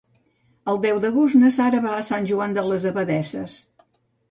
El 0.71 0.79
deu 0.85 1.01
d'agost 1.03 1.37
na 1.41 1.51
Sara 1.59 1.83
va 1.85 1.93
a 1.99 2.07
Sant 2.09 2.27
Joan 2.33 2.59
de 2.59 2.65
les 2.73 2.89
Abadesses. 2.95 3.57